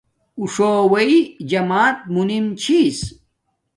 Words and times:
اُݸ 0.39 0.45
ݽݸوݵئ 0.53 1.11
جمݳت 1.49 1.97
مُنِم 2.13 2.45
چھݵس. 2.61 2.99